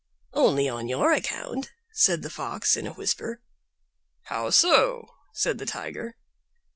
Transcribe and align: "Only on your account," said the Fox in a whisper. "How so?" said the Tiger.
"Only 0.33 0.67
on 0.67 0.87
your 0.87 1.13
account," 1.13 1.71
said 1.93 2.23
the 2.23 2.31
Fox 2.31 2.75
in 2.75 2.87
a 2.87 2.93
whisper. 2.93 3.39
"How 4.23 4.49
so?" 4.49 5.07
said 5.31 5.59
the 5.59 5.67
Tiger. 5.67 6.15